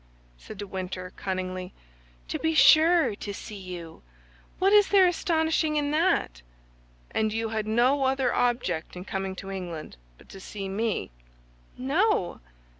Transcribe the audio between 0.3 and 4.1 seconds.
said de Winter, cunningly. "To be sure, to see you.